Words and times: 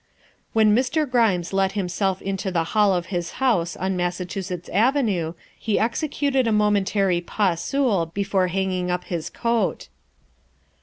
When 0.53 0.75
Mr. 0.75 1.07
Grimes 1.07 1.53
let 1.53 1.73
himself 1.73 2.23
into 2.23 2.49
the 2.49 2.63
hall 2.73 2.91
of 2.95 3.13
his 3.13 3.33
house 3.33 3.77
on 3.77 3.95
Massachusetts 3.95 4.67
Avenue 4.69 5.35
he 5.55 5.77
executed 5.77 6.47
a 6.47 6.51
momen 6.51 6.87
tary 6.87 7.21
pas 7.21 7.61
seul 7.63 8.07
before 8.07 8.47
hanging 8.47 8.89
up 8.89 9.03
his 9.03 9.29
hat. 9.43 9.89